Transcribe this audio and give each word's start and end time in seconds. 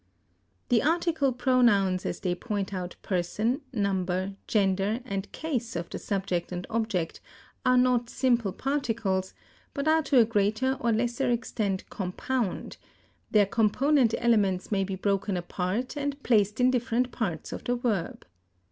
The 0.69 0.81
article 0.81 1.31
pronouns 1.31 2.07
as 2.07 2.21
they 2.21 2.33
point 2.33 2.73
out 2.73 2.95
person, 3.03 3.61
number, 3.71 4.33
gender, 4.47 4.99
and 5.05 5.31
case 5.31 5.75
of 5.75 5.91
the 5.91 5.99
subject 5.99 6.51
and 6.51 6.65
object, 6.71 7.21
are 7.67 7.77
not 7.77 8.09
simple 8.09 8.51
particles, 8.51 9.35
but 9.75 9.87
are 9.87 10.01
to 10.01 10.17
a 10.17 10.25
greater 10.25 10.75
or 10.79 10.91
lesser 10.91 11.29
extent 11.29 11.87
compound; 11.91 12.77
their 13.29 13.45
component 13.45 14.15
elements 14.17 14.71
may 14.71 14.83
be 14.83 14.95
broken 14.95 15.37
apart 15.37 15.95
and 15.95 16.23
placed 16.23 16.59
in 16.59 16.71
different 16.71 17.11
parts 17.11 17.51
of 17.53 17.63
the 17.63 17.75
verb. 17.75 18.25